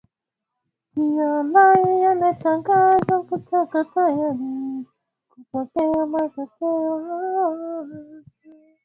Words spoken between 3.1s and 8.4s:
kutokuwa tayari kupokea matokeo hayo